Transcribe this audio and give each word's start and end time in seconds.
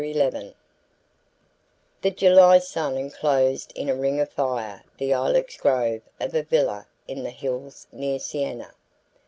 XI 0.03 0.55
The 2.01 2.09
July 2.09 2.57
sun 2.57 2.97
enclosed 2.97 3.71
in 3.75 3.87
a 3.87 3.93
ring 3.93 4.19
of 4.19 4.31
fire 4.31 4.83
the 4.97 5.11
ilex 5.13 5.57
grove 5.57 6.01
of 6.19 6.33
a 6.33 6.41
villa 6.41 6.87
in 7.07 7.21
the 7.21 7.29
hills 7.29 7.85
near 7.91 8.17
Siena. 8.17 8.73